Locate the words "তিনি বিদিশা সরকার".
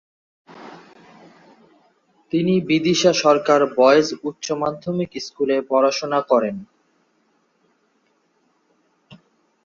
2.31-3.59